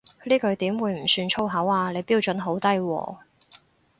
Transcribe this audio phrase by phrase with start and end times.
[0.23, 3.17] 呢句點會唔算粗口啊，你標準好低喎